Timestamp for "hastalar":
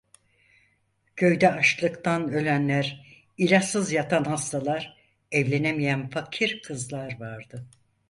4.23-4.97